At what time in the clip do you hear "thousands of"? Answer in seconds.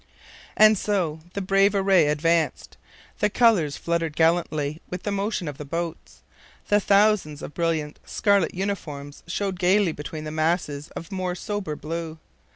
6.79-7.53